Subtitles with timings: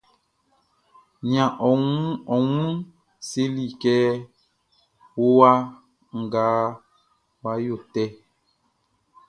[1.29, 1.49] Nian
[2.35, 2.67] ɔ mlu
[3.27, 3.95] selikɛ,
[5.23, 5.51] o wa
[6.21, 6.43] nga
[7.41, 8.05] wa yotɛ.